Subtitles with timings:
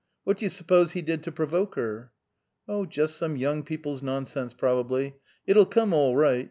[0.23, 2.11] What do you suppose he did to provoke her?"
[2.67, 5.17] "Oh, just some young people's nonsense, probably.
[5.45, 6.39] It'll come all right.